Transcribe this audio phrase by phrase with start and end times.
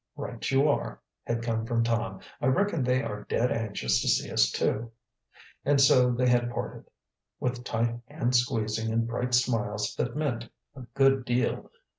[0.15, 2.21] "Right you are," had come from Tom.
[2.41, 4.91] "I reckon they are dead anxious to see us, too."
[5.63, 6.89] And so they had parted,
[7.39, 11.69] with tight hand squeezing and bright smiles that meant a good deal.